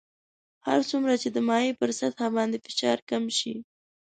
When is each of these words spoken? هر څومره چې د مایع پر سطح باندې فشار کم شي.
هر 0.67 0.79
څومره 0.89 1.13
چې 1.21 1.29
د 1.35 1.37
مایع 1.47 1.71
پر 1.79 1.89
سطح 1.99 2.25
باندې 2.37 2.57
فشار 2.65 2.99
کم 3.09 3.23
شي. 3.37 3.55